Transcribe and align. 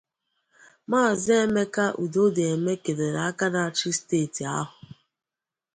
Maazị 0.89 1.33
Emeka 1.45 1.85
Udodeme 2.03 2.73
kèlèrè 2.83 3.21
aka 3.29 3.45
na-achị 3.53 3.89
steeti 3.99 4.43
ahụ 4.59 4.77